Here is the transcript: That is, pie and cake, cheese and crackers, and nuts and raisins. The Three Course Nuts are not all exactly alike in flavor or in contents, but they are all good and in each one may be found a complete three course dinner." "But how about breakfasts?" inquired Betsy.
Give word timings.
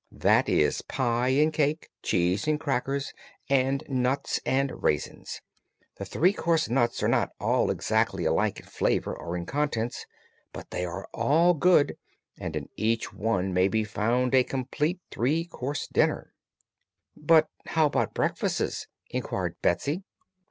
That 0.11 0.49
is, 0.49 0.81
pie 0.81 1.27
and 1.27 1.53
cake, 1.53 1.91
cheese 2.01 2.47
and 2.47 2.59
crackers, 2.59 3.13
and 3.47 3.83
nuts 3.87 4.39
and 4.47 4.81
raisins. 4.81 5.41
The 5.97 6.05
Three 6.05 6.33
Course 6.33 6.67
Nuts 6.67 7.03
are 7.03 7.07
not 7.07 7.29
all 7.39 7.69
exactly 7.69 8.25
alike 8.25 8.59
in 8.59 8.65
flavor 8.65 9.15
or 9.15 9.37
in 9.37 9.45
contents, 9.45 10.07
but 10.53 10.71
they 10.71 10.85
are 10.85 11.07
all 11.13 11.53
good 11.53 11.97
and 12.39 12.55
in 12.55 12.67
each 12.75 13.13
one 13.13 13.53
may 13.53 13.67
be 13.67 13.83
found 13.83 14.33
a 14.33 14.43
complete 14.43 14.99
three 15.11 15.45
course 15.45 15.85
dinner." 15.85 16.33
"But 17.15 17.47
how 17.67 17.85
about 17.85 18.15
breakfasts?" 18.15 18.87
inquired 19.11 19.55
Betsy. 19.61 20.01